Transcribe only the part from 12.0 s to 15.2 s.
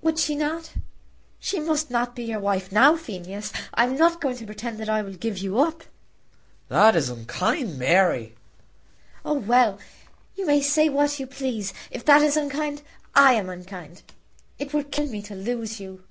that is unkind, I am unkind. It would kill me